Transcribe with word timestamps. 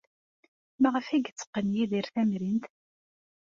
Maɣef 0.81 1.07
ay 1.09 1.21
yetteqqen 1.25 1.67
Yidir 1.75 2.05
tamrint? 2.13 2.65